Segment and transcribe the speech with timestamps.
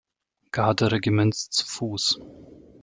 [0.51, 2.19] Garde-Regiments zu Fuß.